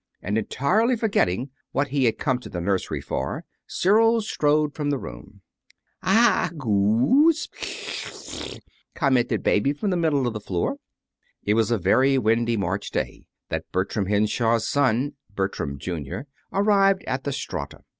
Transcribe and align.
And, 0.23 0.35
entirely 0.35 0.95
forgetting 0.97 1.51
what 1.73 1.89
he 1.89 2.05
had 2.05 2.17
come 2.17 2.39
to 2.39 2.49
the 2.49 2.59
nursery 2.59 3.01
for, 3.01 3.45
Cyril 3.67 4.21
strode 4.21 4.73
from 4.73 4.89
the 4.89 4.97
room. 4.97 5.41
"Ah 6.01 6.49
goo 6.57 7.31
spggggh!" 7.31 8.61
commented 8.95 9.43
baby 9.43 9.73
from 9.73 9.91
the 9.91 9.97
middle 9.97 10.25
of 10.25 10.33
the 10.33 10.39
floor. 10.39 10.77
It 11.43 11.53
was 11.53 11.71
on 11.71 11.75
a 11.75 11.81
very 11.83 12.17
windy 12.17 12.57
March 12.57 12.89
day 12.89 13.25
that 13.49 13.71
Bertram 13.71 14.07
Henshaw's 14.07 14.67
son, 14.67 15.13
Bertram, 15.35 15.77
Jr., 15.77 16.21
arrived 16.51 17.03
at 17.03 17.23
the 17.23 17.31
Strata. 17.31 17.83